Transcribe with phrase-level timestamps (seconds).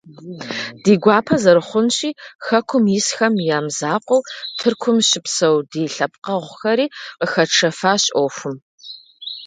[0.83, 2.09] Ди гуапэ зэрыхъунщи,
[2.45, 4.27] хэкум исхэм я мызакъуэу,
[4.59, 6.85] Тыркум щыпсэу ди лъэпкъэгъухэри
[7.19, 8.55] къыхэтшэфащ ӏуэхум.